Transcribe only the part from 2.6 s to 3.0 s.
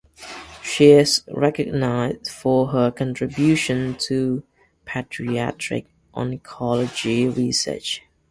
her